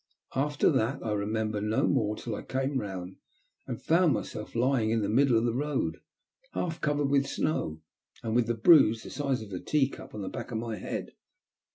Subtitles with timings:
[0.35, 3.17] After that I remember no more till I came round
[3.67, 5.99] and found myself lying in the middle of the road,
[6.53, 7.83] half covered with snow,
[8.23, 10.77] and with a bruise the size of a tea cup on the back of my
[10.77, 11.11] head.